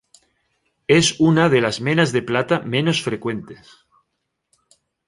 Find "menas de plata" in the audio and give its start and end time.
1.79-2.61